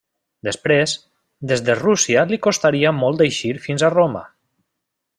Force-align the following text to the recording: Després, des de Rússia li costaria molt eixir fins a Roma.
Després, 0.45 0.93
des 1.51 1.61
de 1.67 1.77
Rússia 1.81 2.25
li 2.33 2.41
costaria 2.49 2.97
molt 3.03 3.25
eixir 3.29 3.55
fins 3.67 3.85
a 3.85 3.93
Roma. 3.99 4.27